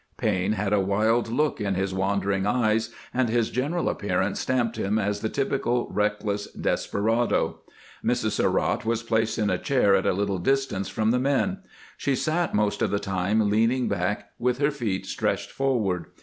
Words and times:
Payne 0.17 0.53
had 0.53 0.73
a 0.73 0.81
wUd 0.81 1.27
look 1.29 1.61
in 1.61 1.75
his 1.75 1.93
wandering 1.93 2.47
eyes, 2.47 2.89
and 3.13 3.29
his 3.29 3.51
general 3.51 3.87
ap 3.87 3.99
pearance 4.01 4.39
stamped 4.39 4.75
him 4.75 4.97
as 4.97 5.19
the 5.19 5.29
typical 5.29 5.87
reckless 5.91 6.51
desperado. 6.53 7.59
Mrs. 8.03 8.31
Surratt 8.31 8.83
was 8.83 9.03
placed 9.03 9.37
in 9.37 9.51
a 9.51 9.59
chair 9.59 9.93
at 9.93 10.07
a 10.07 10.13
little 10.13 10.39
distance 10.39 10.89
from 10.89 11.11
the 11.11 11.19
men. 11.19 11.59
She 11.97 12.15
sat 12.15 12.55
most 12.55 12.81
of 12.81 12.89
the 12.89 12.97
time 12.97 13.47
leaning 13.51 13.87
back, 13.87 14.29
with 14.39 14.57
her 14.57 14.71
feet 14.71 15.05
stretched 15.05 15.51
forward. 15.51 16.07